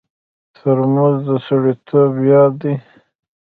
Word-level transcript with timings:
ترموز 0.55 1.15
د 1.27 1.29
سړیتوب 1.47 2.13
یاد 2.31 2.53
دی. 2.61 2.73